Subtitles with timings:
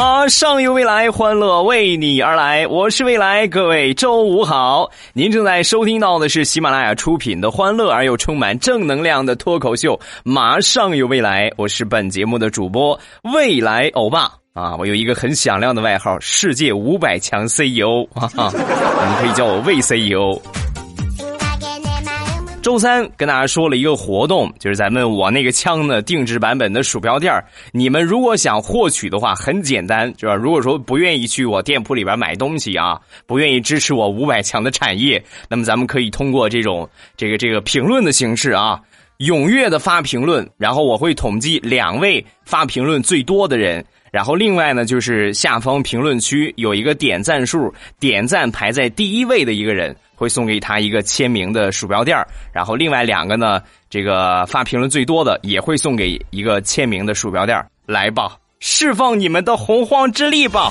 [0.00, 2.66] 马上有未来，欢乐为你而来。
[2.68, 4.90] 我是未来，各位周五好。
[5.12, 11.50] 您正在收听到的是喜马拉雅出品的欢乐而又充满正能量的脱口秀《马上有未来》。
[11.58, 12.98] 我是本节目的主播
[13.34, 20.40] 未来欧巴啊，我有一个很响亮的外号——世界五百强 CEO 啊，你们可以叫我魏 CEO。
[22.62, 27.32] 周三跟大家说了一个活动，就是咱们我那个枪的定制版本的鼠标垫
[27.72, 30.34] 你们如果想获取的话，很简单，是吧？
[30.34, 36.86] 如果说不愿意去我店铺里边买东西啊，不愿意支持我五百强的产业，那么咱们可以通过这种
[37.16, 38.78] 这个这个评论的形式啊，
[39.20, 43.82] 踊跃的发评论，然后我会统计两位发评论最多的人。
[44.12, 52.14] 然后另外呢，就是下方评论区有一个点赞数，点赞排在第一位的一个人会送给他一个签名的鼠标垫
[52.52, 60.70] 然后另外两个呢，这个发评论最多的也会送给一个签名的鼠标垫来吧，释放你们的洪荒之力吧！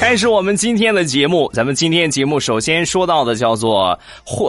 [0.00, 3.96] 开始我们今天的节目，咱们今天节目首先说到的叫做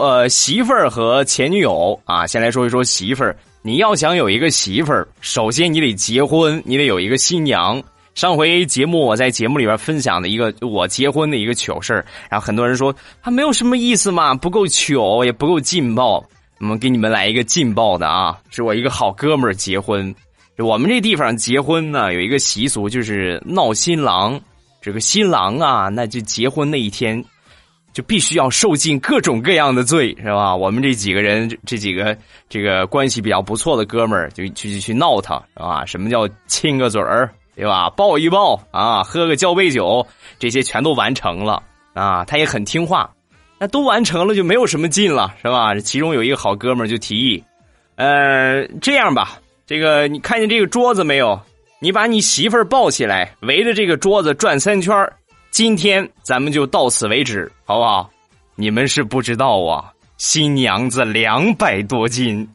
[0.00, 3.36] 呃媳妇儿和前女友啊，先来说一说媳妇儿。
[3.62, 7.80] 你要想有一个媳妇儿，首先你得结婚，你得有一个新娘。
[8.18, 16.16] 上回节目我在节目里边分享的一个我结婚的一个糗事然后很多人说他没有什么意思嘛，不够糗也不够劲爆。
[16.58, 20.12] 我们给你们来一个劲爆的啊，是我一个好哥们儿结婚。
[20.56, 24.40] 我们这地方结婚呢有一个习俗，就是闹新郎。
[24.82, 27.24] 这个新郎啊，那就结婚那一天。
[27.92, 30.54] 就必须要受尽各种各样的罪，是吧？
[30.54, 32.16] 我们这几个人，这几个
[32.48, 37.90] 这个关系比较不错的哥们儿，就去去闹他，啊，什么叫亲个嘴儿，对吧？
[37.90, 40.06] 抱一抱啊，喝个交杯酒，
[40.38, 41.60] 这些全都完成了
[41.92, 42.24] 啊。
[42.24, 43.10] 他也很听话，
[43.58, 45.74] 那都完成了，就没有什么劲了，是吧？
[45.80, 47.42] 其中有一个好哥们就提议，
[47.96, 51.40] 呃，这样吧，这个你看见这个桌子没有？
[51.80, 54.94] 你把你媳妇儿抱起来，围着这个桌子转三圈。
[55.50, 58.08] 今天咱们就到此为止，好不好？
[58.54, 62.48] 你们是不知道啊，新娘子两百多斤。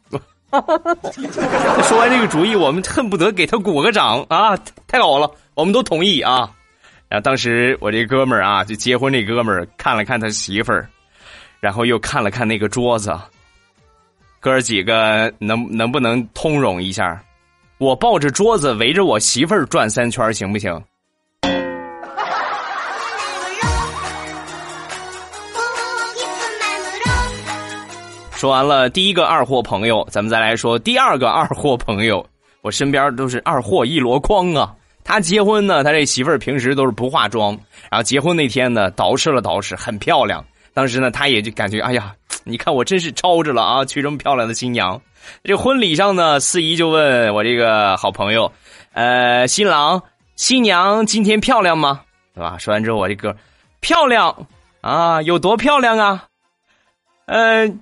[1.84, 4.56] 说完这个主意，我们恨不得给他鼓个掌啊！
[4.86, 6.50] 太好了，我们都同意啊。
[7.08, 10.88] 然后当时我这哥们儿啊，就结婚这哥们儿看了看他媳妇儿，
[11.60, 13.16] 然后又看了看那个桌子，
[14.40, 17.22] 哥儿几个能能不能通融一下？
[17.78, 20.82] 我抱着桌子围着我媳妇儿转三圈，行不行？
[28.44, 32.22] 说完了第一个二货朋友，咱们再来说第二个二货朋友。
[32.60, 34.70] 我身边都是二货一箩筐啊。
[35.02, 37.58] 他结婚呢，他这媳妇儿平时都是不化妆，
[37.90, 40.44] 然后结婚那天呢，捯饬了捯饬，很漂亮。
[40.74, 45.00] 当时呢，他也就感觉，哎呀，你看我真是超着了啊，娶这么漂亮的新娘。
[45.42, 48.52] 这婚礼上呢，司仪就问我这个好朋友，
[48.92, 50.02] 呃，新郎
[50.36, 52.02] 新娘今天漂亮吗？
[52.34, 52.58] 对吧？
[52.58, 53.34] 说完之后，我这哥，
[53.80, 54.46] 漂亮
[54.82, 56.24] 啊，有多漂亮啊？
[57.24, 57.80] 嗯。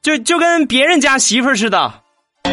[0.00, 1.92] 就就跟别人家媳妇似的，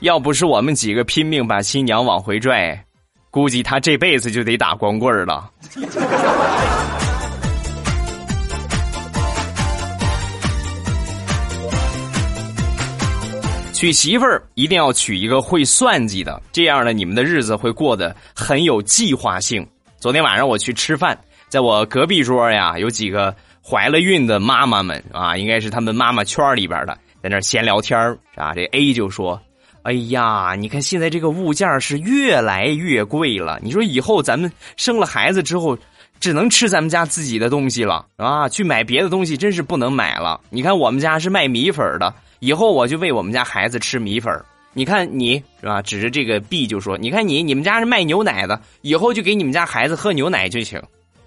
[0.00, 2.84] 要不是我们几个拼命把新娘往回拽，
[3.30, 5.50] 估计他这辈子就得打光棍了。
[13.72, 19.66] 娶媳妇儿一定要娶一个会算计的，这样呢，你们的日子会过得很有计划性。
[19.98, 21.18] 昨天晚上我去吃饭。
[21.48, 27.98] 在我隔壁桌呀，有几个怀了孕的妈妈们啊，应该是他们妈妈圈里边的，在那闲聊天
[28.34, 28.52] 啊。
[28.54, 29.40] 这 A 就说
[29.82, 33.58] ：“哎呀，你看现在这个物价是越来越贵了。
[33.62, 35.78] 你说以后咱们生了孩子之后，
[36.20, 40.38] 只能吃咱们家自己的东西了啊，去买别的东西真是不能买了。
[40.50, 44.30] 你看我们家是卖米粉的，以后我就喂我们家孩子吃米粉。
[44.74, 45.80] 你看你是吧？
[45.80, 50.80] 指着这个 B 就说：你看你，你们家是卖牛奶的，以后就给你们家孩子喝牛奶就行。”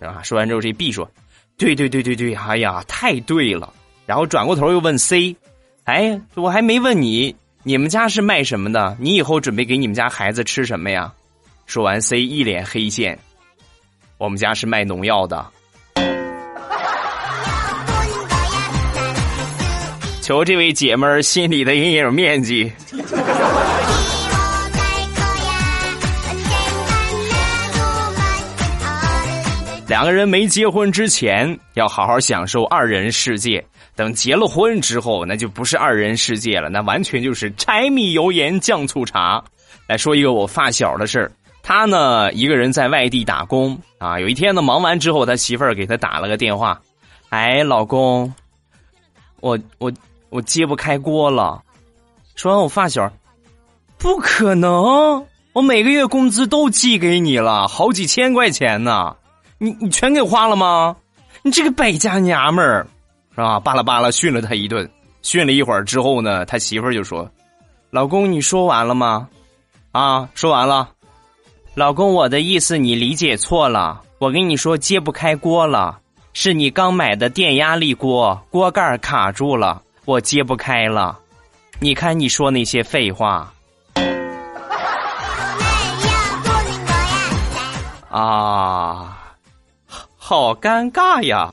[0.07, 0.21] 啊！
[0.23, 1.09] 说完之后，这 B 说
[1.57, 3.71] ：“对对对对对，哎呀，太对了。”
[4.05, 5.35] 然后转过头又问 C：“
[5.83, 8.97] 哎，我还没问你，你们家是卖什么的？
[8.99, 11.13] 你以后准备给你们家孩子吃什么呀？”
[11.67, 13.17] 说完，C 一脸黑线
[14.17, 15.45] ：“我们家是卖农药的。”
[20.21, 22.71] 求这位姐们儿心里的阴影面积。
[29.91, 33.61] 两个人没结婚之前要好好享受二人世界，
[33.93, 39.43] 等结了婚之后，那就不是二人世界了，那完全就是柴米油盐酱醋茶。
[39.87, 46.81] 来说一个我发小的事儿，他呢一个人在外地打工啊，有一天呢忙完之后，他媳妇儿给他打了个电话，
[47.27, 48.33] 哎，老公，
[49.41, 49.91] 我我
[50.29, 51.61] 我揭不开锅了。
[52.35, 53.11] 说完，我发小，
[53.97, 59.17] 不可能，我每个月工资都寄给你了，好几千块钱呢。
[59.63, 60.95] 你你全给花了吗？
[61.43, 62.87] 你这个败家娘们儿，
[63.35, 63.59] 是吧？
[63.59, 64.89] 巴拉巴拉训了他一顿，
[65.21, 67.29] 训了一会儿之后呢，他媳妇儿就说
[67.91, 69.29] ：“老公，你说完了吗？
[69.91, 70.89] 啊，说完了。
[71.75, 74.01] 老公，我的意思你理解错了。
[74.17, 75.99] 我跟你说揭不开锅了，
[76.33, 81.19] 是你刚买的电压力锅，锅盖卡住了，我揭不开了。
[81.79, 83.53] 你看你说那些废话。”
[88.09, 89.19] 啊。
[90.23, 91.51] 好尴尬呀！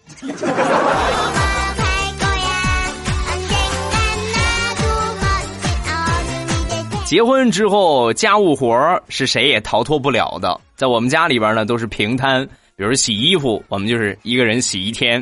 [7.06, 10.60] 结婚之后，家务活是谁也逃脱不了的。
[10.76, 12.46] 在我们家里边呢，都是平摊。
[12.76, 15.14] 比如洗衣服，我们就是一个人洗一天。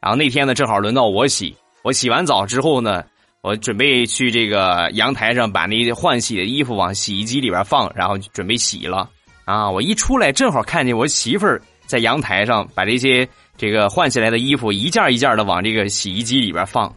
[0.00, 1.54] 然后那天呢，正好轮到我洗。
[1.82, 3.02] 我洗完澡之后呢，
[3.40, 9.10] 我准备去这个阳台上把那换洗的衣服往洗衣机里边放，然后准备洗了。
[9.44, 11.60] 啊，我一出来，正好看见我媳妇儿。
[11.86, 16.92] 在阳台上把这些这个换下来的衣服一件一件的往这个洗衣机里边放，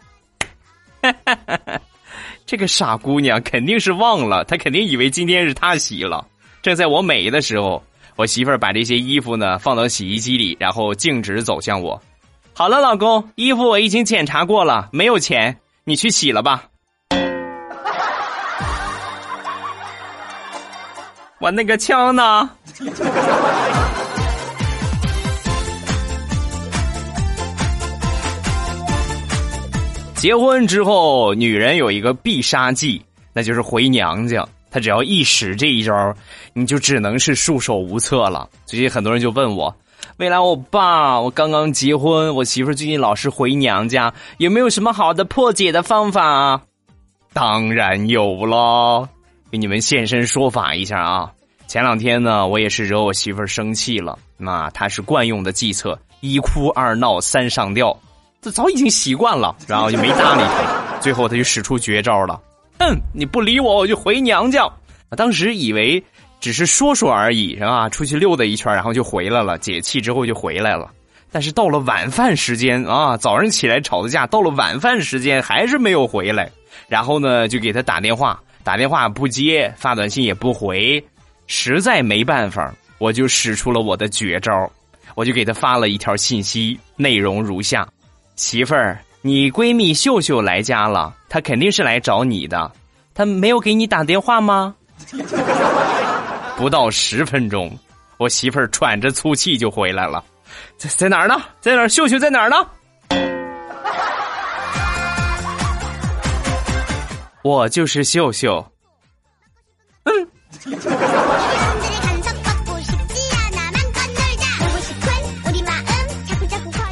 [2.45, 6.25] 这个傻姑娘肯定是忘了，她肯定以为今天是她洗了。
[6.61, 7.83] 正在我美的时候，
[8.15, 12.01] 我媳妇儿把这些衣服呢放到洗衣机里，然后径直走向我。
[12.53, 16.63] 好了，老公，衣服我已经检查过了，没有钱，你去洗了吧。
[21.39, 22.49] 我那个枪呢？
[30.15, 33.01] 结婚之后，女人有一个必杀技，
[33.33, 34.47] 那就是回娘家。
[34.71, 36.13] 她只要一使这一招，
[36.53, 38.49] 你就只能是束手无策了。
[38.65, 39.73] 最近很多人就问我，
[40.17, 46.61] 未来我爸，我刚刚结婚，我媳妇最近老是回娘家，有没有什么好的破解的方法？
[47.33, 49.07] 当然有了，
[49.51, 51.31] 给你们现身说法一下啊！
[51.67, 57.95] 前两天呢，我也是惹我媳妇生气了，那她是惯用的计策：一哭二闹三上吊。
[58.45, 60.99] 这早已经习惯了，然后就没搭理他。
[61.01, 62.39] 最后他就使出绝招了，
[62.77, 62.95] 哼！
[63.11, 64.69] 你不理我，我就回娘家。
[65.17, 66.03] 当时以为
[66.39, 67.89] 只是说说而已，是吧？
[67.89, 70.91] 出去溜达一圈，然后就回来了，解气之后就回来了。
[71.31, 76.47] 但是到了晚饭时间啊，早上起来吵的架，到了晚饭时间还是没有回来。
[76.87, 81.03] 然后呢，就给他打电话，打电话不接，发短信也不回，
[81.47, 84.71] 实在没办法，我就使出了我的绝招，
[85.15, 87.87] 我就给他发了一条信息，内容如下。
[88.35, 92.69] 媳妇儿，你闺蜜秀秀来家了，她肯定是来找你的。
[93.13, 94.75] 她没有给你打电话吗？
[96.57, 97.77] 不到十分钟，
[98.17, 100.23] 我媳妇儿喘着粗气就回来了，
[100.77, 101.35] 在在哪儿呢？
[101.61, 101.87] 在哪儿？
[101.89, 102.57] 秀秀在哪儿呢？
[107.41, 108.65] 我就是秀秀。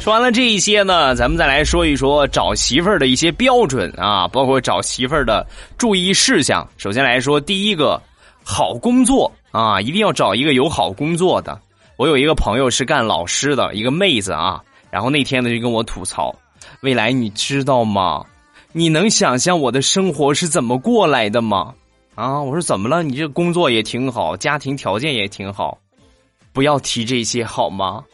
[0.04, 5.46] 说完了这一些呢，咱们再来说一说找媳妇儿的一些标准啊，包括找媳妇儿的
[5.78, 6.68] 注意事项。
[6.76, 7.98] 首先来说，第一个，
[8.42, 11.58] 好工作啊，一定要找一个有好工作的。
[11.96, 16.30] 我有一个朋友是干老师的一个妹子啊，然后那天呢就跟我吐槽
[16.82, 18.22] ：“未来你知道吗？
[18.72, 21.72] 你能想象我的生活是怎么过来的吗？”
[22.14, 23.02] 啊，我说怎么了？
[23.02, 25.78] 你这工作也挺好，家庭条件也挺好，
[26.52, 28.04] 不要提这些好吗？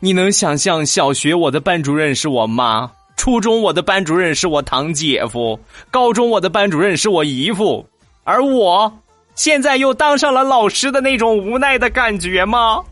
[0.00, 5.58] 你能想象小学我的班主任是我妈，初中我的班主任是我堂姐夫，
[5.90, 7.86] 高中我的班主任是我姨父，
[8.24, 8.92] 而我
[9.34, 12.82] 现在又当上了老师的那种无奈的感觉吗？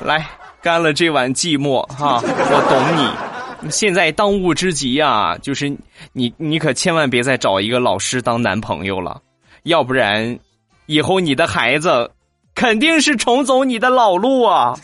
[0.00, 0.26] 来，
[0.62, 3.70] 干了这碗寂寞哈，我懂你。
[3.70, 5.68] 现在当务之急啊，就是
[6.12, 9.20] 你你可千万别再找一个老师当男朋友了，
[9.64, 10.38] 要不然
[10.86, 12.10] 以后你的孩子。
[12.58, 14.74] 肯定是重走你的老路啊！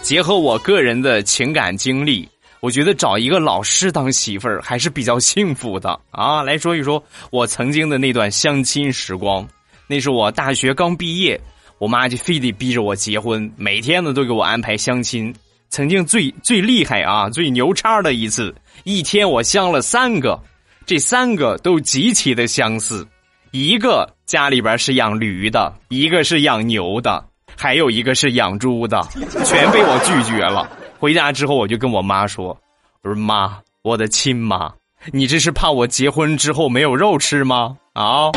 [0.00, 2.26] 结合我个人的情感经历，
[2.60, 6.42] 我觉得找一个老师当媳妇儿还是比较幸福的啊！
[6.42, 9.46] 来说一说我曾经的那段相亲时光，
[9.86, 11.38] 那是我大学刚毕业，
[11.76, 15.34] 我妈就非得逼着我结婚，每天呢都给我安排相亲。
[15.68, 18.54] 曾经最最厉害啊，最牛叉的一次，
[18.88, 20.40] 一天我相了三个，
[20.86, 23.04] 这三个都极其的相似，
[23.50, 27.24] 一个家里边是养驴的，一个是养牛的，
[27.56, 29.02] 还有一个是养猪的，
[29.44, 30.70] 全被我拒绝了。
[31.00, 32.56] 回家之后，我就跟我妈说
[33.02, 34.70] ：“我说妈，我的亲妈，
[35.12, 37.76] 你这是怕我结婚之后没有肉吃吗？
[37.92, 38.30] 啊？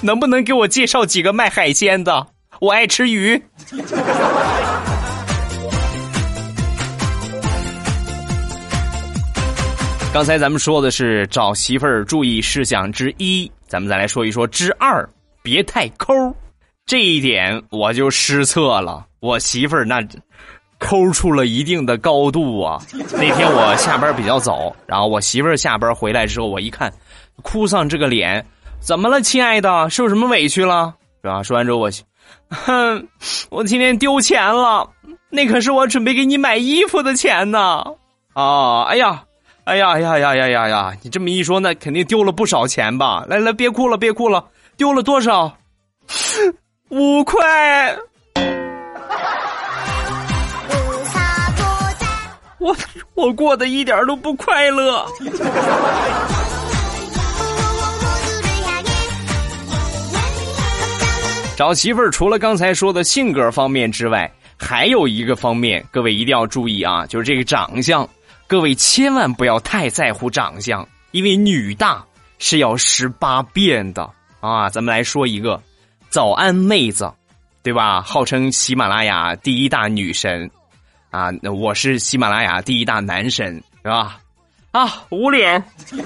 [0.02, 2.26] 能不能给我介绍几个卖海鲜的？
[2.60, 3.42] 我爱吃鱼。”
[10.12, 15.08] 刚才咱们说的是找媳妇儿注意事项之一，咱们再来说一说之二，
[15.42, 16.12] 别太抠。
[16.84, 20.02] 这一点我就失策了，我媳妇儿那
[20.78, 22.78] 抠出了一定的高度啊。
[23.14, 26.92] 那天我下班比较早，然后我媳妇儿下班回来之后，我一看，
[27.42, 28.44] 哭丧这个脸，
[28.80, 30.94] 怎么了，亲爱的，受什么委屈了？
[31.22, 31.42] 是吧？
[31.42, 31.90] 说完之后，我，
[32.50, 33.08] 哼，
[33.48, 34.86] 我今天丢钱了，
[35.30, 37.82] 那可是我准备给你买衣服的钱呢。
[38.34, 39.24] 啊，哎呀。
[39.64, 40.92] 哎呀呀呀呀呀呀！
[41.02, 43.24] 你这么一说，那肯定丢了不少钱吧？
[43.28, 44.44] 来来，别哭了，别哭了，
[44.76, 45.56] 丢了多少？
[46.90, 47.38] 五块。
[52.58, 52.76] 我
[53.14, 55.06] 我过得一点都不快乐。
[61.56, 68.08] 找媳妇儿除了刚才说的性格方面之外，还有一个方面，各位一定要注意啊，就是这个长相。
[68.52, 72.04] 各位千万不要太在乎长相，因为女大
[72.38, 74.68] 是要十八变的啊！
[74.68, 75.58] 咱们来说一个
[76.10, 77.10] 早安妹子，
[77.62, 78.02] 对吧？
[78.02, 80.50] 号称喜马拉雅第一大女神
[81.10, 81.30] 啊！
[81.40, 84.18] 那我是喜马拉雅第一大男神，是吧？
[84.72, 85.64] 啊，捂脸。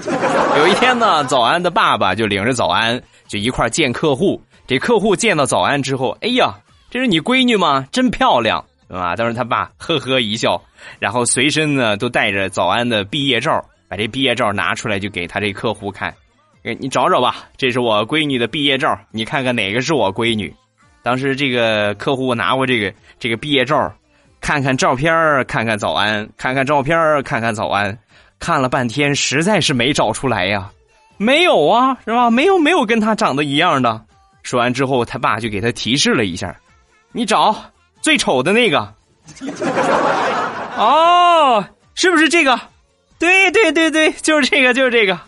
[0.57, 4.41] 有一天呢，早安的爸爸就领着早安就一块见客户。
[4.65, 6.55] 这客户见到早安之后，哎呀，
[6.89, 7.85] 这是你闺女吗？
[7.91, 8.63] 真漂亮。
[8.87, 9.15] 对吧？
[9.15, 10.61] 当时他爸呵呵一笑，
[10.99, 16.13] 然后随身呢都带着早安的毕业照，把这毕业照拿出来就给他这客户看，
[16.63, 20.53] 给你找找吧，这是我闺女的毕业照，你看看哪个是我闺女。
[21.03, 23.93] 当时这个客户拿过这个这个毕业照，
[24.39, 27.97] 看看照片看看早安，看看照片看看早安，
[28.39, 30.69] 看了半天，实在是没找出来呀，
[31.17, 32.29] 没有啊，是吧？
[32.29, 34.01] 没有没有跟他长得一样的。
[34.43, 36.55] 说完之后，他爸就给他提示了一下，
[37.11, 37.53] 你找。
[38.07, 38.93] 最丑的那个，
[40.77, 41.61] 哦，
[41.93, 42.57] 是不是这个？
[43.19, 45.19] 对对对对，就是这个，就是这个。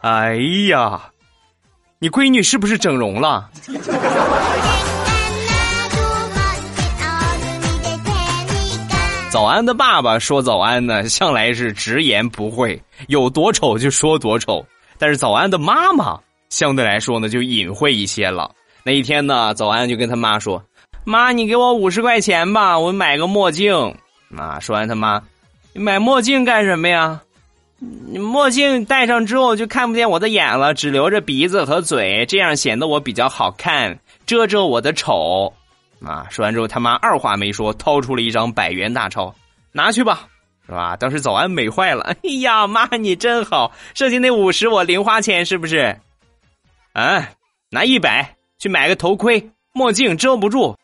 [0.00, 0.36] 哎
[0.70, 1.02] 呀，
[1.98, 3.50] 你闺女是不是整容了？
[9.28, 14.64] 早安的爸爸说早安呢，向来是直言不讳，有多丑就说多丑。
[14.98, 16.16] 但是早安的妈妈。
[16.56, 18.50] 相对来说呢，就隐晦一些了。
[18.82, 20.64] 那一天呢，早安就跟他妈说
[21.04, 23.74] ：“妈，你给我五十块钱吧，我买个墨镜。”
[24.34, 25.22] 啊，说完他妈
[25.74, 27.20] ：“你买墨镜干什么呀？
[28.14, 35.52] 墨镜戴上之后就看不见我的眼了，只留着鼻子和嘴，这样显得我比较好看，遮遮我的丑。”
[36.02, 39.34] 啊，说完之后他妈二话没说，掏出了一张百元大钞，
[39.72, 40.26] 拿去吧，
[40.64, 40.96] 是吧？
[40.96, 45.94] 当时早安美坏了，哎呀，妈你真好，剩下那五十我零花钱是不是？
[46.96, 47.28] 啊，
[47.68, 50.74] 拿一百去买个头盔、墨镜，遮不住。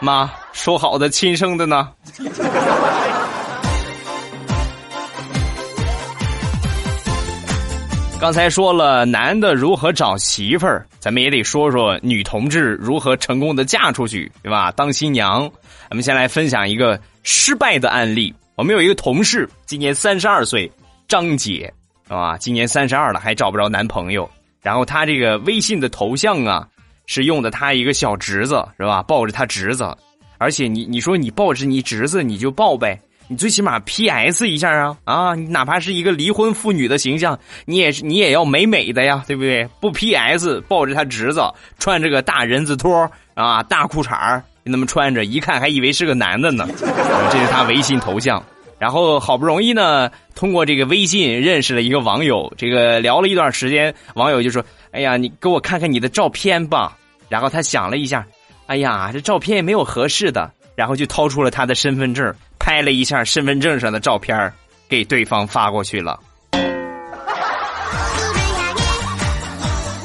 [0.00, 1.90] 妈，说好的亲生的呢？
[8.20, 14.70] 刚才说了男的如何找媳妇儿，咱们也得说说女同志如何成功的嫁出去，对吧？
[14.72, 15.50] 当新娘。
[15.88, 18.34] 咱们先来分享一个失败的案例。
[18.56, 20.70] 我们有一个同事，今年三十二岁，
[21.08, 21.72] 张姐。
[22.16, 24.28] 啊，今年三十二了，还找不着男朋友。
[24.60, 26.66] 然后他这个微信的头像啊，
[27.06, 29.02] 是用的他一个小侄子，是吧？
[29.02, 29.96] 抱着他侄子，
[30.38, 35.34] 而且你你说你抱着你侄子你就抱呗，你最起码 P S 一下啊啊！
[35.34, 39.66] 你哪怕是一个离婚妇女的形象，你也你也要美美的呀，对不对？
[39.80, 41.42] 不 P S，抱着他侄子，
[41.78, 46.68] 穿着个大人字拖啊，大裤衩那么穿着，一看还以为是个男的呢。
[46.78, 48.40] 这是他微信头像。
[48.82, 54.60] 然后好不容易呢，通过这个微信认识了一个网友，这个聊了一段时间，网友就说
[54.90, 56.98] ：“哎呀，你给我看看你的照片吧。”
[57.30, 58.26] 然后他想了一下，
[58.66, 64.52] 哎呀，这照片也没有合适的，然后就掏出了他的身份证，拍了一下身份证上的照片，
[64.88, 66.18] 给对方发过去了。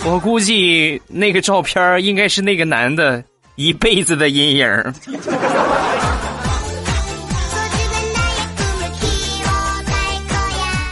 [0.05, 3.23] 我估计那个照片应该是那个男的
[3.55, 4.67] 一辈子的阴影。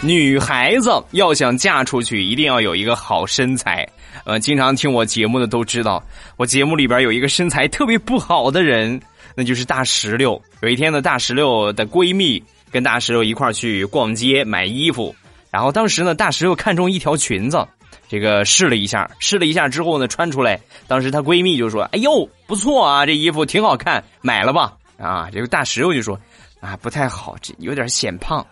[0.05, 3.87] 女孩子要想嫁出去，一定要有一个好身材。
[4.23, 6.01] 呃，经常听我节目的都知道，
[6.37, 9.01] 我节目里边有一个身材特别不好的人，
[9.35, 10.39] 那就是大石榴。
[10.61, 15.15] 有一天呢，大石榴的闺蜜跟大石榴一块去逛街买衣服，
[15.49, 17.67] 然后当时呢，大石榴看中一条裙子，
[18.07, 26.19] 这个试了一下，试了一下之后呢，穿出来，当时她闺蜜就说：“哎呦，不错啊，这衣服挺好看，买了吧？”啊，这个大石榴就说
[26.61, 28.45] ：“啊，不太好，这有点显胖。”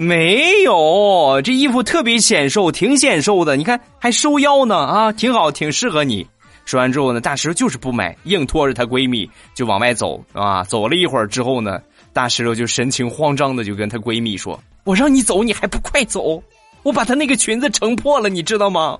[0.00, 3.56] 没有，这衣服特别显瘦，挺显瘦的。
[3.56, 6.24] 你看还收腰呢，啊，挺好，挺适合你。
[6.64, 10.62] 说完之后呢，大石头就是不买，硬拖着她闺蜜就往外走啊。
[10.62, 11.80] 走了一会儿之后呢，
[12.12, 16.40] 大石头就神情慌张的就跟她闺蜜说：“我让你走，你还不快走？
[16.84, 18.96] 我把她那个裙子撑破了，你知道吗？”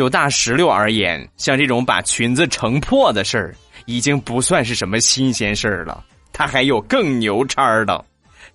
[0.00, 3.54] 就大石榴而言，像这种把裙子撑破的事儿，
[3.84, 6.02] 已经不算是什么新鲜事儿了。
[6.32, 8.02] 他还有更牛叉的，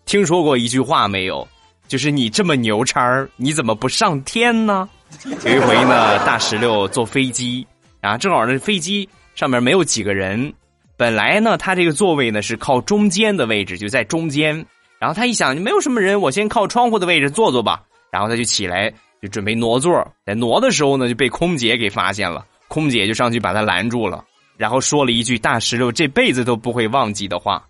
[0.08, 1.48] 听说过一句话没有？
[1.88, 3.00] 就是你这么牛叉
[3.36, 4.90] 你怎么不上天呢？
[5.24, 7.64] 有一回呢，大石榴坐飞机
[8.02, 10.52] 啊，正好那飞机上面没有几个人，
[10.98, 14.66] 本来呢，他这个座位呢是靠中间的位置，就在中间。
[14.98, 17.84] 然后他一想，没有什么人，我先靠窗户的位置坐坐吧。
[18.10, 18.92] 然后他就起来。
[19.28, 22.46] 准备挪座，在挪的时候呢，就被空姐给发现了。
[22.68, 24.24] 空姐就上去把他拦住了，
[24.58, 27.64] 然后说了一句大石榴这辈子都不会忘记的话：“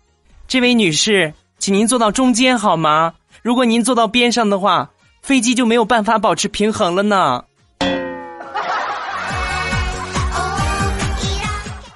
[0.48, 3.12] 这位女士，请您坐到中间好吗？
[3.42, 7.44] 如果您坐到边上的话，飞机就没有办法保持平衡了呢。”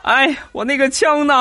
[0.02, 1.34] 哎，我那个枪呢？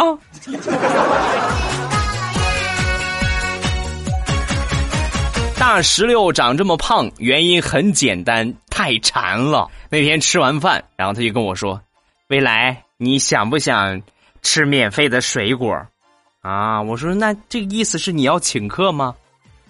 [5.60, 9.70] 大石榴长这么胖，原因很简单，太馋了。
[9.90, 11.80] 那天吃完饭，然后他就跟我说
[12.30, 14.02] ：“未来，你想不想
[14.42, 15.78] 吃免费的水果？”
[16.42, 19.14] 啊，我说那这个意思是你要请客吗？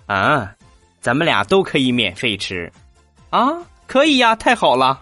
[0.05, 0.53] 啊，
[1.01, 2.72] 咱们俩都可以免费吃，
[3.31, 3.50] 啊，
[3.87, 5.01] 可以呀，太好了。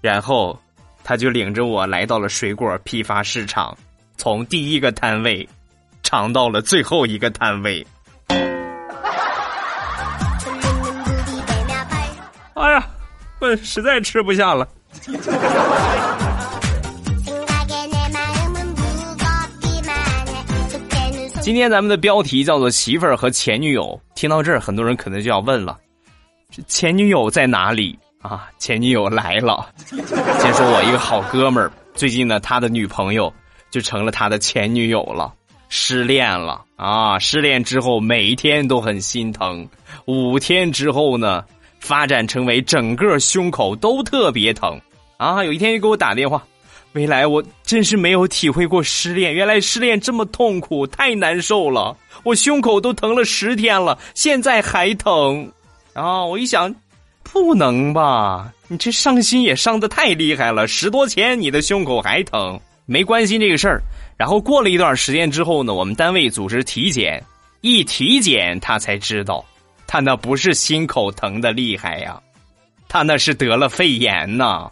[0.00, 0.56] 然后
[1.02, 3.76] 他就领着我来到了水果批发市场，
[4.16, 5.46] 从第一个摊位
[6.04, 7.84] 尝到了最后一个摊位。
[12.56, 12.88] 哎呀，
[13.38, 14.66] 我实在吃不下了。
[21.42, 24.00] 今天咱们的标题叫做“媳妇儿和前女友”。
[24.16, 25.76] 听到这儿，很多人可能就要问了：
[26.66, 28.48] 前女友在哪里啊？
[28.58, 29.68] 前女友来了。
[29.86, 33.30] 先说我一个好哥们儿，最近呢，他的女朋友
[33.70, 35.30] 就成了他的前女友了，
[35.68, 37.18] 失恋了啊！
[37.18, 39.68] 失恋之后每一天都很心疼，
[40.06, 41.44] 五天之后呢？
[41.86, 44.76] 发展成为整个胸口都特别疼，
[45.18, 45.44] 啊！
[45.44, 46.44] 有一天又给我打电话，
[46.94, 55.48] 未来我真是没有体会过失恋，原来失恋这么痛苦，太难受了，我胸口都疼了十天了，现在还疼，
[55.92, 56.24] 啊！
[56.24, 56.74] 我一想，
[57.22, 63.80] 不能吧，你这伤心也伤的太厉害了，十多天你的胸口还疼，没关心这个事儿。
[64.16, 67.22] 然后过了一段时间之后呢，我们单位组织体检，
[67.60, 69.44] 一体检他才知道。
[69.86, 72.20] 他那不是心口疼的厉害呀，
[72.88, 74.70] 他那是得了肺炎呐。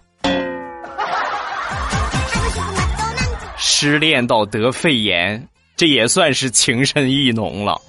[3.57, 7.81] 失恋到得肺炎，这也算是情深意浓了。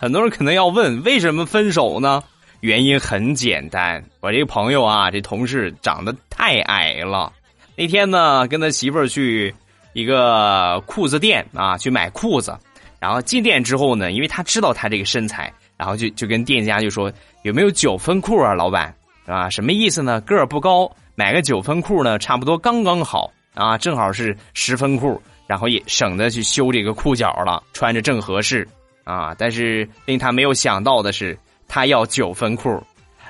[0.00, 2.22] 很多人可能要问，为什么分手呢？
[2.60, 7.32] 原因很简单，我这个朋友啊，这同事长得太矮了。
[7.76, 9.54] 那天呢，跟他媳妇儿去。
[9.92, 12.56] 一个裤子店啊，去买裤子，
[12.98, 18.94] 然后进店之后呢，因为他知道他这个身材，然后就就跟店家就说有没有九分裤啊，老板，
[19.26, 20.20] 啊，什么意思呢？
[20.22, 28.66] 个儿不高，买个九分裤呢，差不多刚刚好啊，正好是十分裤，然后也省得去修这个裤脚了，穿着正合适
[29.04, 29.34] 啊。
[29.36, 32.82] 但是令他没有想到的是，他要九分裤，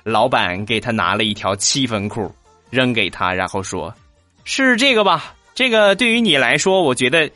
[0.05, 2.33] 老板给他拿了一条七分裤，
[2.71, 3.93] 扔给他，然后说
[4.45, 7.31] ：“是这个吧？”这个对于你来说，我觉得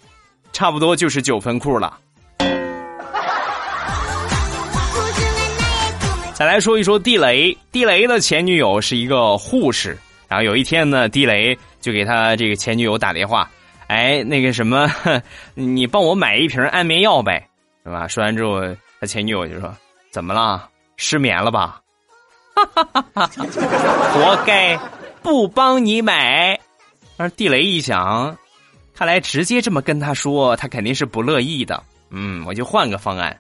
[0.53, 1.99] 差不多就是九分裤了。
[6.35, 9.97] 再来说一说地雷，地雷的前女友是一个护士。
[10.29, 13.49] 然后有一天呢，地雷就给他这个前女友打电话，
[13.87, 14.91] 哎，那个什么，
[15.55, 17.49] 你帮我买一瓶安眠药呗，
[17.85, 18.09] 是吧？
[18.09, 18.61] 说完之后，
[19.01, 19.73] 他前女友就说
[20.11, 20.69] ：“怎么了？
[20.97, 21.81] 失眠了吧？”
[22.57, 23.31] 哈哈哈哈哈！
[24.13, 24.77] 活该，
[25.23, 26.59] 不帮你买。
[27.17, 28.37] 而地雷一想，
[28.95, 31.83] 看来直接这么跟他说，他肯定是不乐意的。
[32.11, 33.39] 嗯，我就换个方案，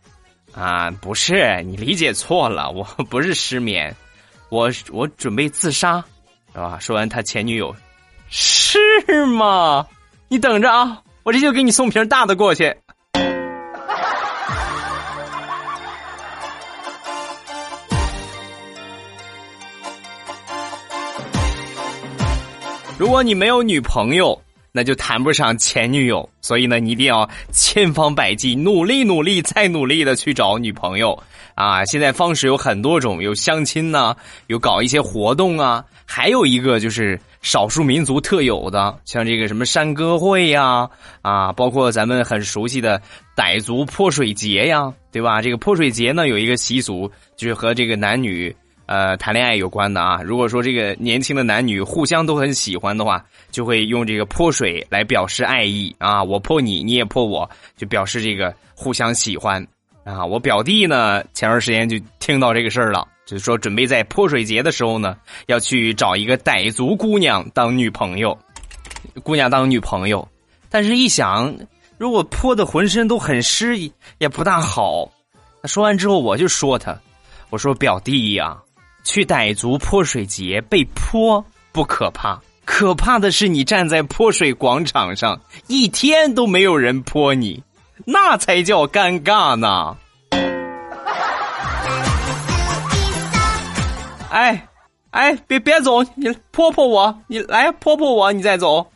[0.53, 3.95] 啊，不是你理解错了，我不是失眠，
[4.49, 6.05] 我我准备自杀，
[6.53, 6.79] 是吧？
[6.81, 7.75] 说完他前女友，
[8.29, 8.79] 是
[9.27, 9.87] 吗？
[10.29, 12.77] 你等着啊，我这就给你送瓶大的过去。
[22.99, 24.41] 如果你没有女朋友，
[24.73, 26.27] 那就谈不上前女友。
[26.41, 31.23] 所以呢，你一定要千方百计、努力努力再努力的去找女朋友
[31.55, 31.85] 啊！
[31.85, 40.89] 现在方式有很多种，有相亲呢，有搞一些活动啊，还有一个就是少数民族特有的，像这个什么山歌会呀，
[41.21, 43.03] 啊，包括咱们很熟悉的
[43.37, 45.43] 傣族泼水节呀，对吧？
[45.43, 48.57] 这个泼水节呢，有一个习俗，就是和这个男女。
[48.87, 50.23] 呃，谈恋爱有关的啊。
[50.23, 56.23] 如果说这个年轻的男女互相都很喜欢的话，就会用这个泼水来表示爱意啊。
[56.23, 59.65] 我泼你，你也泼我，就表示这个互相喜欢
[60.05, 60.25] 啊。
[60.25, 68.39] 我表弟呢，前段时间就听到这个事儿了，就说准备在泼水节的时候呢，要去找一个傣族姑娘当女朋友，
[69.25, 70.27] 姑娘当女朋友。
[70.71, 71.53] 但是一想，
[71.99, 73.77] 如果泼的浑身都很湿，
[74.19, 75.11] 也不大好。
[75.65, 76.97] 说完之后，我就说他，
[77.51, 78.57] 我说表弟呀。
[79.07, 87.63] 去傣族泼水节被泼不可怕，可怕的是你站在泼水广场上一天都没有人泼你，
[88.05, 89.97] 那才叫尴尬呢。
[94.29, 94.67] 哎，
[95.11, 98.91] 哎，别别走，你泼泼我，你来泼泼我，你再走。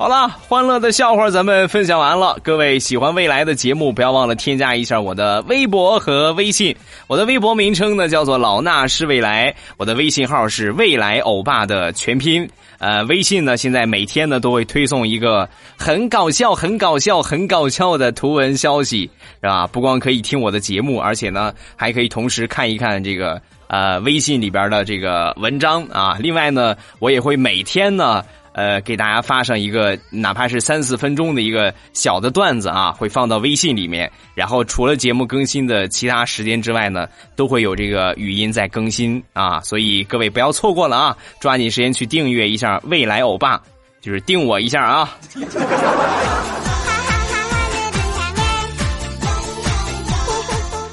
[0.00, 2.34] 好了，欢乐的笑话咱们分享完了。
[2.42, 6.74] 各位喜欢未来的节目，不要忘了添加一下我的微博和微信。
[7.06, 12.48] 我的微博名称呢叫做老衲是未来，我的微信号是未来欧巴的全拼。
[12.78, 19.02] 呃，微信呢现在每天呢都会推送一个很搞笑、很搞笑、很搞笑的图文消息，
[19.42, 19.66] 是吧？
[19.66, 26.16] 不光可以听我的节目，而且呢还可以同时看一看这个呃微信里边的这个文章啊。
[26.18, 28.24] 另外呢，我也会每天呢。
[28.60, 34.12] 呃，给大家发上一个，哪怕是三四分钟的一个小的段子啊，会放到微信里面。
[34.34, 39.62] 然后除了节目更新的其他时间之外呢，都会有这个语音在更新啊。
[39.62, 43.58] 所以各位不要错过了啊，抓紧时间去订阅一下未来欧巴，
[44.02, 45.16] 就是订我一下啊。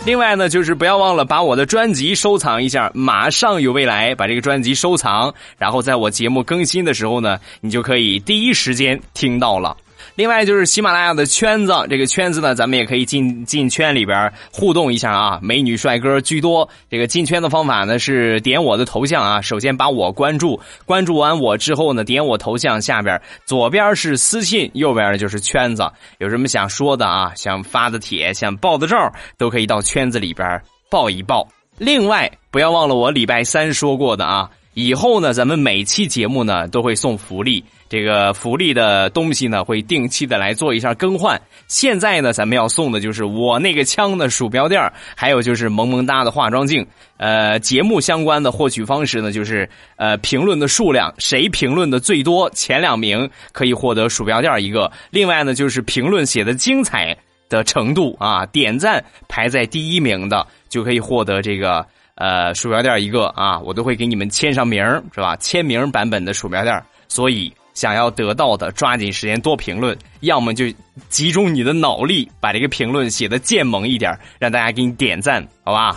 [0.08, 9.76] 另外呢，就是不要忘了把我的专辑收藏一下，马上有未来把这个专辑收藏，然后在我节目更新的时候呢，你就可以第一时间听到了。
[10.18, 16.68] 另外就是喜马拉雅的圈子，这个圈子呢，咱们也可以进进圈里边互动一下啊，美女帅哥居多。
[16.90, 25.88] 这个进圈的方法呢是点我的头像啊，首先把我关注，关注完我之后呢，点我头像下边左边是私信，右边就是圈子。
[26.18, 31.48] 有什么想说的啊，想发的帖，想爆的照，都可以到圈子里边爆一爆。
[31.78, 37.64] 另外不要忘了我礼拜三说过的啊，以后呢，咱们每期节目呢都会送福利。
[37.90, 41.42] 这个福利的东西呢，会定期的来做一下更换。
[41.68, 44.82] 现在呢，咱们要送的就是我那个枪的鼠标垫
[45.16, 46.86] 还有就是萌萌哒的化妆镜。
[47.16, 54.92] 呃，节目相关的获取方式呢，就是呃评论的数量，谁评论的最多，前两名可以获得鼠标垫一个。
[55.10, 65.36] 另外呢，就是评论写的精彩的程度啊，点赞排在第一名的就可以获得这个呃鼠标垫一个啊，我都会给你们签上名是吧？
[65.38, 67.52] 签名版本的鼠标垫所以。
[67.78, 70.66] 想要得到的，抓紧时间多评论，要么就
[71.10, 75.96] 集中你的脑力，把这个评论写的贱萌一点，让大家给你点赞，好吧？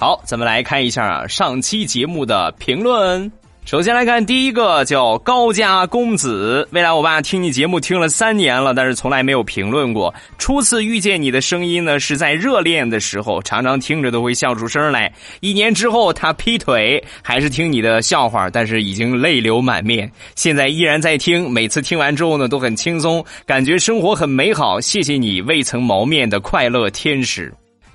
[0.00, 3.30] 好，咱们来看一下上期节目的评论。
[3.64, 6.68] 首先来看第一个，叫高家公子。
[6.70, 10.14] 未来我爸听你节目听了三年了，但是从来没有评论过。
[10.36, 15.10] 初次遇见你的声音呢，是在热恋的时候，常常听着都会笑出声来。
[15.40, 20.12] 一年之后他劈腿，还是听你的笑话，但是已经泪流满面。
[20.34, 24.78] 现在依然在听，每次听完之后呢，都很轻松，感觉生活很美好。
[24.78, 27.52] 谢谢你未曾谋面的快乐天使，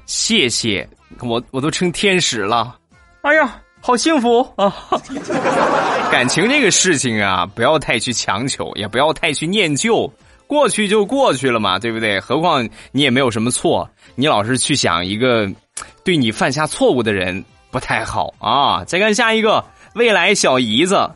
[0.08, 0.86] 谢谢
[1.22, 2.76] 我，我都成天使了。
[3.22, 3.62] 哎呀！
[3.82, 4.76] 好幸福啊！
[6.12, 10.12] 感情这个事情啊，不要太去强求，也不要太去念旧，
[10.48, 12.20] 过去就过去了嘛，对不对？
[12.20, 15.50] 何况你也没有什么错，你老是去想一个
[16.04, 18.84] 对你犯下错误的人不太好啊。
[18.84, 19.64] 再看下一个，
[19.96, 21.10] 未来小姨子，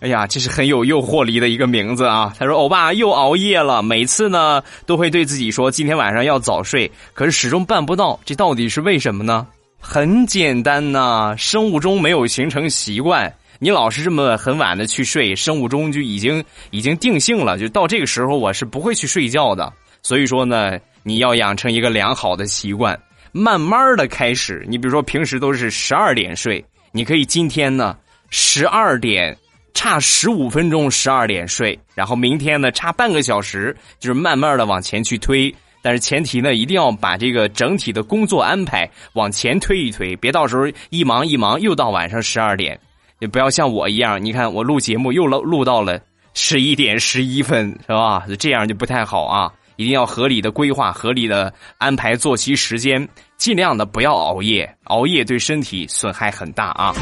[0.00, 2.32] 哎呀，这是很有诱惑力的一个名字啊。
[2.38, 9.46] 他说：“欧巴又熬夜了，每次呢都会对自己说今天晚上要早睡，可是始终办不到，这到底是为什么呢？”
[9.80, 13.32] 很简单呐，生物钟没有形成习惯。
[13.60, 19.72] 你老是这么很晚的去睡，生物钟就已经已经定性了，就到这个时候我是不会去睡觉的。
[20.02, 22.98] 所以说呢，你要养成一个良好的习惯。
[23.32, 24.64] 慢慢的开始。
[24.68, 27.96] 你比如说平时都是十二点睡，你可以今天呢
[28.30, 29.36] 十二点
[29.74, 35.54] 差十五分钟十二点睡，然后明天呢差半个小时，就是慢慢的往前去推。
[35.88, 42.78] 但是前提呢，一定要把这个整体的工作安排往前推一推，别到时候一忙一忙又到晚上十二点，
[43.20, 45.98] 也不要像我一样，你看我录节目又录录到了
[46.34, 48.22] 十一点十一分，是吧？
[48.38, 49.50] 这样就不太好啊！
[49.76, 56.94] 一定要合理的规划，合理的安排作息时间，尽量的不要熬夜，熬夜对身体损害很大啊。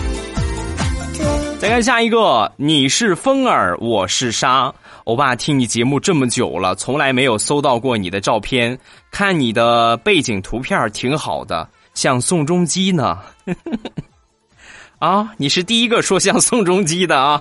[1.59, 4.73] 再看下一个，你是风儿，我是沙。
[5.07, 8.77] 欧巴听你节目这么久了，从来没有搜到过你的照片。
[9.13, 13.21] 看你的背景图片挺好的，像宋仲基呢。
[14.99, 17.41] 啊，你是第一个说像宋仲基的啊。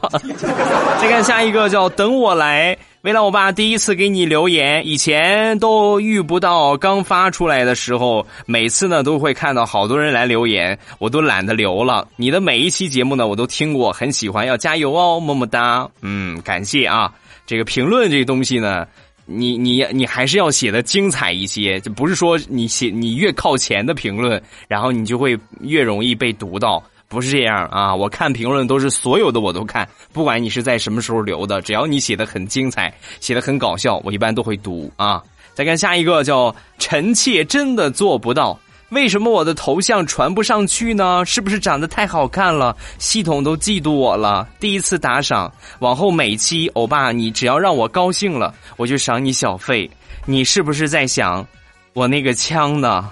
[1.02, 2.78] 再看下一个，叫等我来。
[3.02, 6.78] 为了我爸第一次给你留言，以前都遇不到。
[6.78, 12.08] 刚发出来的时候，每次呢都会看到好多人来留言，我都懒得留了。
[12.16, 15.90] 你的每一期节目呢，我都听过，很喜欢，要加油哦，么么哒。
[16.02, 17.12] 嗯，感谢啊。
[17.46, 18.86] 这个评论这个东西呢，
[19.26, 26.84] 你你你还是要写的精彩一些，就不是说你写你越靠前的评论，然后你就会越容易被读到。
[27.08, 27.94] 不是这样啊！
[27.94, 35.22] 我看评论都是所有的我都看，不管你是在什么时候留的，只要你写的很精彩，写的很搞笑，我一般都会读啊。
[35.54, 38.60] 再看下一个，叫臣妾真的做不到。
[38.90, 41.24] 为什么我的头像传不上去呢？
[41.26, 42.76] 是不是长得太好看了？
[43.00, 44.48] 系统都嫉妒我了。
[44.60, 49.90] 第一次打赏，往后每期欧巴，你只要让我高兴了，我就赏你小费。
[50.26, 51.46] 你是不是在想？
[51.94, 53.10] 我那个枪呢？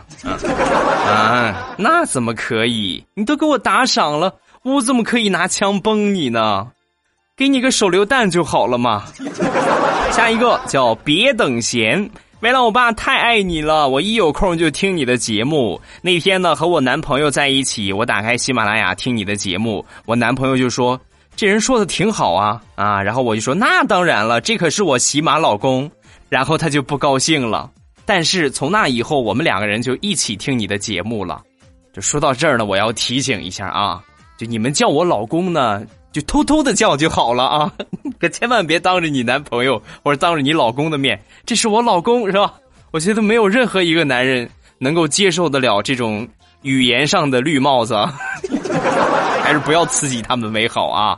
[1.07, 3.03] 啊，那怎么可以？
[3.15, 6.67] 你都给我打赏了，我怎么可以拿枪崩你呢？
[7.35, 9.05] 给你个手榴弹就好了嘛。
[10.11, 12.07] 下一个叫别等闲，
[12.43, 15.79] 为了我爸太爱你了，我一有空就听你的节目。
[16.01, 20.99] 那天呢，和我男朋友在一起，我打开喜马拉雅听你的节目，我男朋友就说
[21.37, 25.89] ：“这人说的挺好啊啊！”然后我就说：“那当然了，这可是我喜马老公。”
[26.27, 27.71] 然后他就不高兴了。
[28.03, 31.41] 但是从那以后，我们两个人就一起听你的节目了。
[31.93, 34.03] 就说到这儿呢，我要提醒一下啊，
[34.37, 35.81] 就你们叫我老公呢，
[36.13, 37.73] 就偷偷的叫就好了啊，
[38.21, 42.53] 可千万别当着你男朋友或者当着你老公的面，这是我老公是吧？
[42.91, 44.47] 我觉得没有任何一个男人
[44.77, 46.25] 能够接受得了这种
[46.61, 47.95] 语言上的绿帽子，
[49.41, 51.17] 还是不要刺激他们为好啊。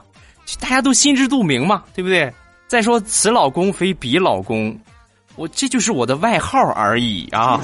[0.60, 2.32] 大家都心知肚明嘛，对不对？
[2.68, 4.76] 再说此老公非彼老公。
[5.36, 7.60] 我这就是我的外号而已啊！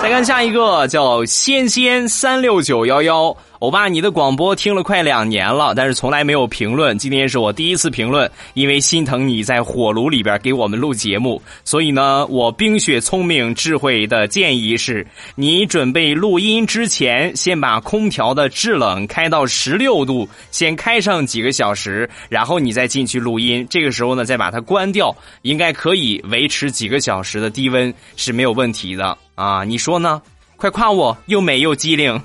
[0.00, 3.36] 再看下一个，叫仙仙三六九幺幺。
[3.60, 6.96] 欧巴，你的广播听了快两年了，但是从来没有评论。
[6.96, 23.66] 今天是我第一次评论，因为心疼你在火炉里边给我们录节目，所以呢，我冰雪聪明智慧的建议是，你准备录音之前，先把空调的制冷开到十六度，先开上几个小时，然后你再进去录音。
[23.68, 29.64] 这个时候呢，再把它关掉，应该可以维持几个小时的低温是没有问题的啊！
[29.64, 30.22] 你说呢？
[30.56, 32.20] 快夸我又美又机灵。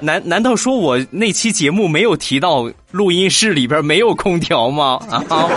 [0.00, 5.00] 难难道说我那期节目没有提到录音室里边没有空调吗？
[5.10, 5.48] 啊，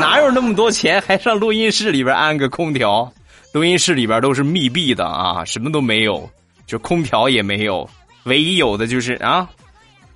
[0.00, 3.10] 哪有那么多钱还上录音室里边安个空调？
[3.52, 6.28] 录音室里边都是密闭的啊，什么都没有，
[6.66, 7.88] 就空调也没有，
[8.24, 9.48] 唯一有的就是啊，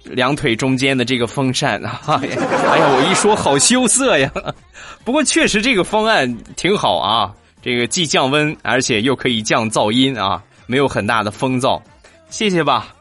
[0.04, 1.82] 两腿中间的这个风扇。
[2.06, 4.30] 哎呀，我一说好羞涩呀。
[5.04, 11.80] 不过确实这个方案挺好啊，这个既降温，而且又可以降噪音啊，没有很大的风噪。
[12.30, 12.94] 谢谢吧。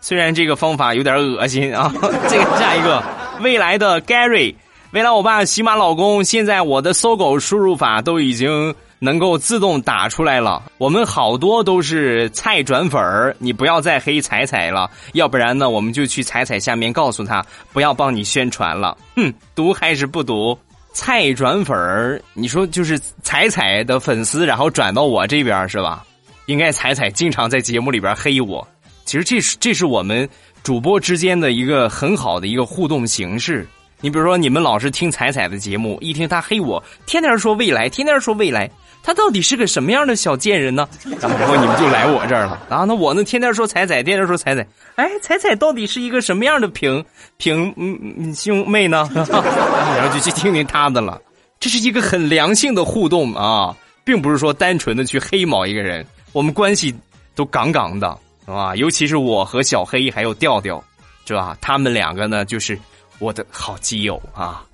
[0.00, 1.92] 虽然这个方法有点恶心啊，
[2.28, 3.02] 这个下一个
[3.40, 4.54] 未来的 Gary，
[4.92, 10.62] 未来我爸喜马老公，现在我的搜狗输入法都已经能够自动打出来了。
[10.78, 18.96] 我们好多都是菜转粉儿，你不要再黑彩彩了，要不然呢，我们就去彩彩下面告诉他不要帮你宣传了。
[19.16, 20.58] 哼，读还是不读？
[20.92, 26.02] 菜转粉儿，你说就是彩彩的粉丝，然后转到我这边是吧？
[26.46, 28.66] 应该彩彩经常在节目里边黑我。
[29.10, 30.28] 其实这是这是我们
[30.62, 33.66] 主播之间的一个很好的一个互动形式。
[34.00, 38.70] 你比如说，你们老是听彩彩的节目，一听他黑我，天天说未来，天天说未来，
[39.02, 40.88] 他到底是个什么样的小贱人呢？
[41.20, 42.84] 然后你们就来我这儿了啊！
[42.86, 47.04] 那我呢，天天说彩彩，天天说彩彩，哎，彩彩到底是一个什么样的平
[47.36, 49.10] 平嗯兄妹呢？
[49.12, 51.20] 然后就去听听他的了。
[51.58, 56.94] 这是一个很良性的互动啊，并不是说单纯的去黑某一个人，我们关系
[57.34, 58.16] 都杠杠的。
[58.54, 60.82] 啊，尤其是我和小黑还有调调，
[61.26, 61.56] 是吧？
[61.60, 62.78] 他们两个呢，就是
[63.18, 64.64] 我的好基友啊。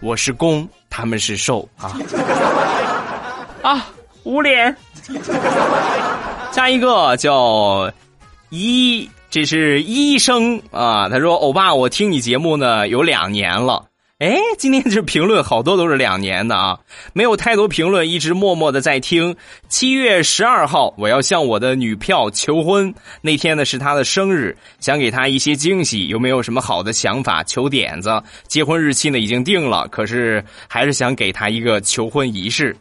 [0.00, 1.96] 我是攻，他们是受啊。
[3.62, 3.86] 啊，
[4.24, 4.74] 捂脸。
[6.52, 7.92] 下一个叫
[8.48, 11.08] 医，这是医生啊。
[11.08, 13.84] 他说：“欧巴，我听你节目呢有两年了。”
[14.20, 16.78] 哎，今天这评论好多都是两年的啊，
[17.14, 19.34] 没有太多评论，一直默默的在听。
[19.70, 27.42] 七月十二号，我要向我的女票求婚，那天呢是她的生日，想给她一些惊喜，有没有什么好的想法？
[27.44, 28.22] 求点子。
[28.46, 32.76] 结婚日期呢已经定了，可是还是想给她一个求婚仪式。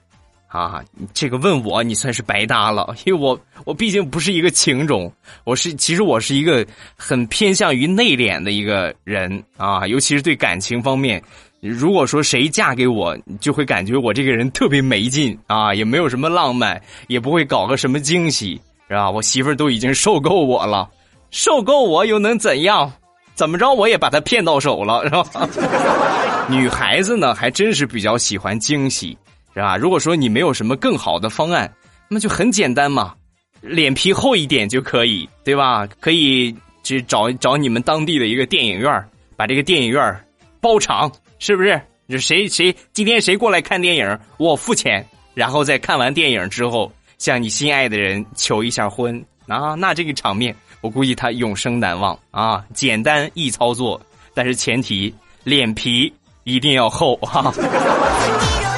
[0.49, 0.83] 啊，
[1.13, 5.11] 这个问我你算是白搭了， 因为我我毕竟不是一个情种，
[5.45, 6.65] 我是其实我是一个
[6.97, 11.21] 很偏向于内敛的一个人啊，尤其是对感情方面，
[11.61, 19.07] 如果说谁嫁给我，就会感觉我这个人特别没劲啊，也没有什么浪漫，也不会搞个什么惊喜，是吧？
[19.09, 20.89] 我媳妇儿都已经受够我了，
[21.29, 22.91] 受够我又能怎样？
[23.35, 25.47] 怎么着我也把她骗到手了，是吧？
[26.49, 29.15] 女孩子呢，还真是比较喜欢惊喜。
[29.53, 29.77] 是吧？
[29.77, 31.71] 如果说你没有什么更好的方案，
[32.07, 33.13] 那就很简单嘛，
[33.61, 35.87] 脸皮厚一点就可以，对吧？
[35.99, 39.03] 可以去找找你们当地的一个电影院，
[39.35, 40.25] 把这个电影院
[40.59, 41.79] 包场，是不是？
[42.07, 49.75] 就谁谁今天谁过来看电影，我付钱，然后在看完电影之后，向你心爱的人求一下婚啊！
[49.75, 52.65] 那这个场面，我估计他永生难忘啊！
[52.73, 54.01] 简单易操作，
[54.33, 56.11] 但是前提脸皮
[56.45, 57.53] 一定要厚哈。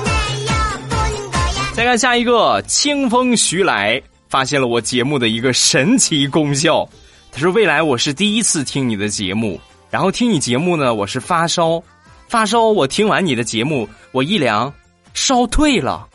[1.74, 6.88] 再看下一个，清风徐来发现了我节目的一个神奇功效。
[7.32, 11.82] 他说：“未来我是第一次听你的节目，然后听你节目呢，我是发烧，
[12.28, 12.66] 发烧。
[12.66, 14.72] 我听完你的节目，我一量，
[15.14, 16.08] 烧退了。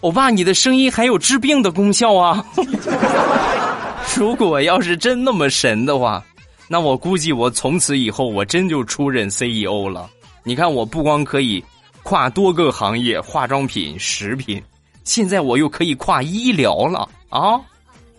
[0.00, 2.44] 欧巴，你的声音还有治病的功效啊！
[4.16, 6.24] 如果要是真那么神的话，
[6.66, 10.08] 那我估计我从此以后我真就出任 CEO 了。
[10.44, 11.62] 你看，我不光可以
[12.02, 14.60] 跨多个行业，化妆品、食品。”
[15.08, 17.58] 现在我又可以跨医疗了啊，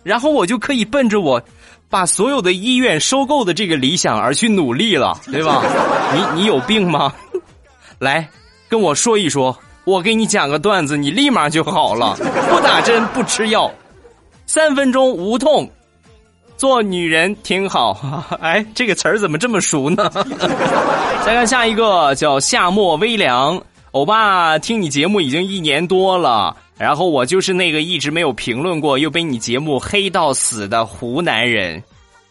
[0.02, 1.40] 然后我就可以奔着我
[1.88, 5.62] 把所有的医院收购的这个理想而去努力了，对吧？
[6.34, 7.12] 你你有病吗？
[8.00, 8.28] 来
[8.68, 12.16] 跟我说一说，我给你讲个段子，你立马就好了，
[12.50, 13.70] 不打针不吃药，
[14.46, 15.70] 三分钟无痛，
[16.56, 18.26] 做女人挺好。
[18.40, 20.10] 哎，这个词儿怎么这么熟呢？
[21.24, 26.56] 再看下一个，叫夏末微凉，欧巴听你节目已经一年多了。
[26.80, 31.82] 然后我就是那个一直没有评论过又被你节目黑到死的湖南人，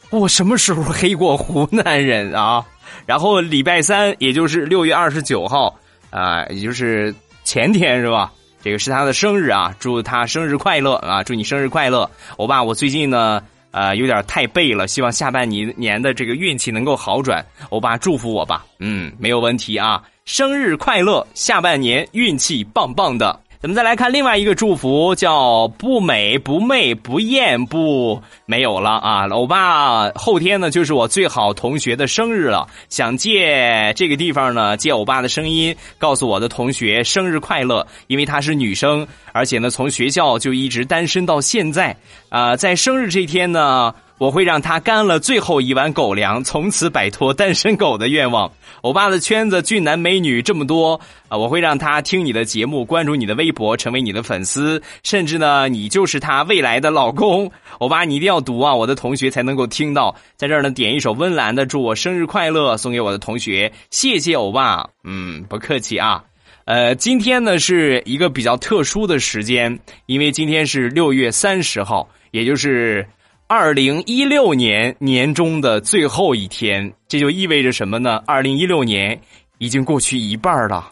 [0.09, 2.65] 我什么时候黑过湖南人啊？
[3.05, 5.77] 然后礼拜三，也就是六月二十九号
[6.09, 8.33] 啊，也就是前天是吧？
[8.63, 11.21] 这个是他的生日啊，祝他生日快乐啊！
[11.21, 12.61] 祝你生日快乐，欧巴！
[12.61, 20.01] 我最近呢，呃，有点太背了，希望下半年年的这个运气能够好转，欧巴祝福我吧，嗯，没有问题啊！
[20.25, 23.39] 生日快乐，下半年运气棒棒的。
[23.61, 29.27] 咱们再来看另外一个祝福，叫不美不媚不艳不没有了啊！
[29.27, 41.93] 欧巴后天呢就是我最好同学的生日了，想借这个地方呢借欧巴的声音，告诉我的同学生日快乐，因为她是女生，而且呢从学校就一直单身到现在
[42.29, 43.93] 啊，在生日这天呢。
[44.19, 48.51] 我会让他干了最后一碗狗粮，从此摆脱单身狗的愿望。
[48.81, 57.49] 欧巴的圈子俊男美女这么多啊，我会让他听你的节目，关注你的微博，成为你的粉丝，甚至呢，你就是他未来的老公。
[57.79, 60.13] 欧巴，你一定要读啊，我的同学才能够听到。
[60.35, 64.85] 在这儿呢，点一首温岚的《祝我生日快乐》，送给我的同学，谢谢欧巴。
[65.05, 66.21] 嗯，不客气啊。
[66.65, 73.07] 呃，今天呢是一个比较特殊的时间，因为今天是六月三十号，也就是。
[73.51, 78.21] 二零一六年年中的最后一天，这就意味着什么呢？
[78.27, 79.19] 二零一六年
[79.57, 80.91] 已经过去一半了，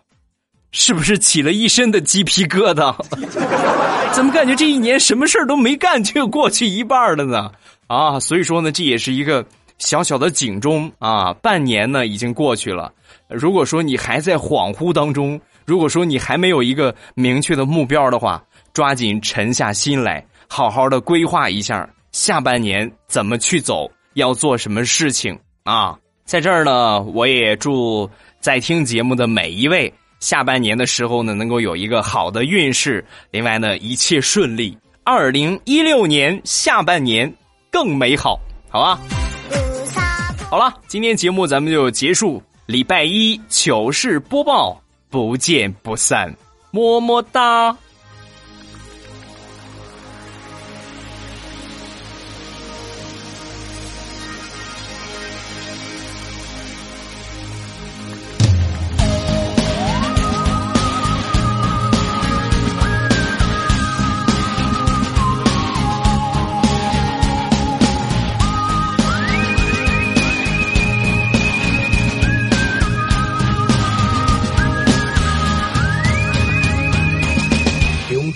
[0.71, 2.95] 是不是起了一身的鸡皮疙瘩？
[4.11, 7.51] 怎么感觉这一年什么事儿都没干，就过去一半了呢？
[7.85, 9.45] 啊，所以说呢，这也是一个
[9.77, 11.31] 小小的警钟啊！
[11.33, 12.91] 半年呢已经过去了，
[13.29, 18.43] 如果说你还在恍惚当中，如果说你还没有一个明确的目标的话，
[18.73, 21.87] 抓紧沉下心来，好好的规划一下。
[22.17, 23.87] 下半年怎么去走？
[24.15, 25.95] 要做什么事情啊？
[26.25, 28.09] 在这儿呢，我也祝
[28.39, 33.05] 在听节目的每一位，下半年的时候呢，能够有一个好的运势。
[33.29, 34.75] 另外呢，一切顺利。
[35.03, 37.31] 二零一六年下半年
[37.71, 38.99] 更美好，好吧？
[40.49, 42.41] 好了，今天节目咱们就结束。
[42.65, 46.35] 礼拜一糗事播报，不见不散，
[46.71, 47.77] 么么哒。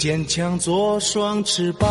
[0.01, 1.87] 坚强做双翅膀，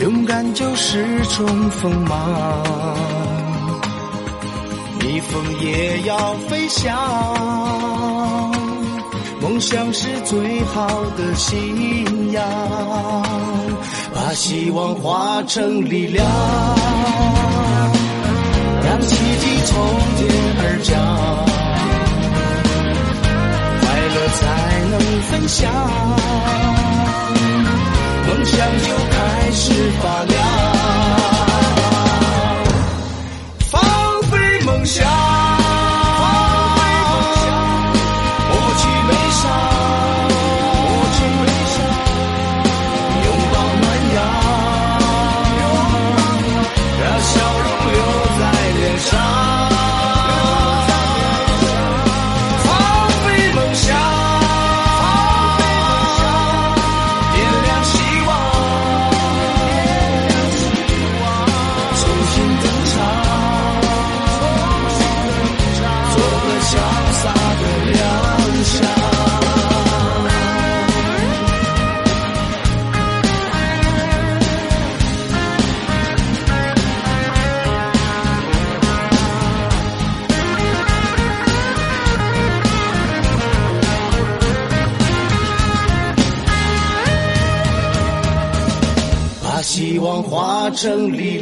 [0.00, 2.62] 勇敢就是种锋芒。
[5.00, 6.94] 逆风也要飞翔，
[9.40, 10.86] 梦想是最好
[11.16, 12.44] 的信仰。
[14.14, 16.26] 把希望化成力量，
[18.84, 19.74] 让奇迹从
[20.18, 20.28] 天
[20.58, 21.55] 而降。
[24.28, 25.72] 才能分享，
[28.26, 30.36] 梦想就开始发亮，
[33.70, 33.80] 放
[34.30, 35.45] 飞梦想。
[90.86, 91.35] 胜利